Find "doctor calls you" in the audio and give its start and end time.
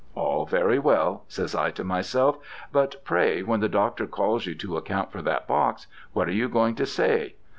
3.69-4.55